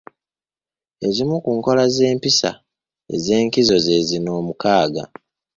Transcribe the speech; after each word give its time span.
Ezimu 1.07 1.35
ku 1.43 1.49
nkola 1.57 1.83
n’empisa 1.95 2.49
ez’enkizo 3.15 3.75
ze 3.85 3.95
zino 4.07 4.31
omukaaga: 4.39 5.03